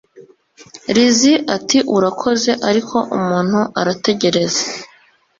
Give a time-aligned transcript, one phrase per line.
[0.93, 4.63] Lizzie ati Urakoze ariko umuntu arategereza